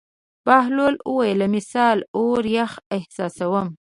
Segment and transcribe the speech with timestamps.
[0.47, 3.67] بهلول وویل: مثلاً اور یخ احساسوم.